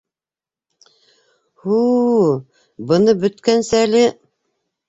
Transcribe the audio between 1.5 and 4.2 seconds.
Һу-у... быны бөткәнсе әле...